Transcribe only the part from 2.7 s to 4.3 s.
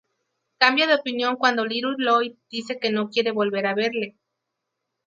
que no quiere volver a verle.